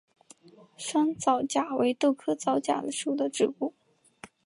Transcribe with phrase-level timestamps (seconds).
[0.77, 3.75] 山皂荚为豆科皂荚属的植物。